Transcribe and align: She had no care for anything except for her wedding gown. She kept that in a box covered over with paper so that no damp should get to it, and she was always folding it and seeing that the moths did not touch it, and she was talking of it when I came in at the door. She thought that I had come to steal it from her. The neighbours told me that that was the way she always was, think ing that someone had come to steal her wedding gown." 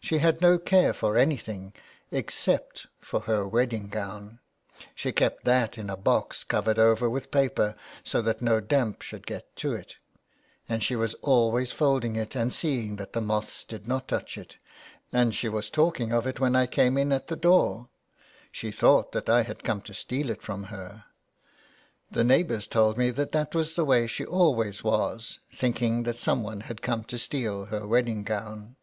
She 0.00 0.18
had 0.18 0.40
no 0.40 0.58
care 0.58 0.92
for 0.92 1.16
anything 1.16 1.72
except 2.10 2.88
for 2.98 3.20
her 3.20 3.46
wedding 3.46 3.86
gown. 3.86 4.40
She 4.96 5.12
kept 5.12 5.44
that 5.44 5.78
in 5.78 5.88
a 5.88 5.96
box 5.96 6.42
covered 6.42 6.76
over 6.76 7.08
with 7.08 7.30
paper 7.30 7.76
so 8.02 8.20
that 8.22 8.42
no 8.42 8.58
damp 8.58 9.00
should 9.02 9.28
get 9.28 9.54
to 9.58 9.72
it, 9.74 9.94
and 10.68 10.82
she 10.82 10.96
was 10.96 11.14
always 11.22 11.70
folding 11.70 12.16
it 12.16 12.34
and 12.34 12.52
seeing 12.52 12.96
that 12.96 13.12
the 13.12 13.20
moths 13.20 13.62
did 13.62 13.86
not 13.86 14.08
touch 14.08 14.36
it, 14.36 14.56
and 15.12 15.36
she 15.36 15.48
was 15.48 15.70
talking 15.70 16.10
of 16.10 16.26
it 16.26 16.40
when 16.40 16.56
I 16.56 16.66
came 16.66 16.98
in 16.98 17.12
at 17.12 17.28
the 17.28 17.36
door. 17.36 17.88
She 18.50 18.72
thought 18.72 19.12
that 19.12 19.28
I 19.28 19.44
had 19.44 19.62
come 19.62 19.82
to 19.82 19.94
steal 19.94 20.30
it 20.30 20.42
from 20.42 20.64
her. 20.64 21.04
The 22.10 22.24
neighbours 22.24 22.66
told 22.66 22.98
me 22.98 23.10
that 23.10 23.30
that 23.30 23.54
was 23.54 23.74
the 23.74 23.84
way 23.84 24.08
she 24.08 24.26
always 24.26 24.82
was, 24.82 25.38
think 25.54 25.80
ing 25.80 26.02
that 26.02 26.16
someone 26.18 26.62
had 26.62 26.82
come 26.82 27.04
to 27.04 27.16
steal 27.18 27.66
her 27.66 27.86
wedding 27.86 28.24
gown." 28.24 28.74